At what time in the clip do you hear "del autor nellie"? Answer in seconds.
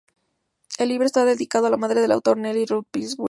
2.01-2.65